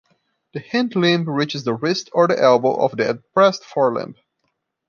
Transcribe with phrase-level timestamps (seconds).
[0.53, 4.15] The hind limb reaches the wrist or the elbow of the adpressed fore limb.